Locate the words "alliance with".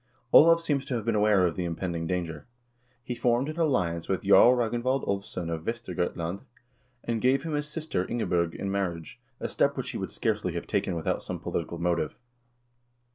3.59-4.23